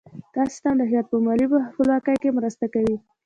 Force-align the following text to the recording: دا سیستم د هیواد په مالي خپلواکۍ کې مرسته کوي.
دا 0.33 0.43
سیستم 0.53 0.73
د 0.77 0.83
هیواد 0.91 1.07
په 1.11 1.17
مالي 1.25 1.45
خپلواکۍ 1.71 2.15
کې 2.21 2.35
مرسته 2.37 2.65
کوي. 2.73 2.95